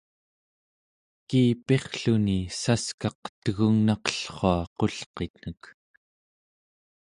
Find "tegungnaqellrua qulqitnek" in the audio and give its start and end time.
3.43-5.61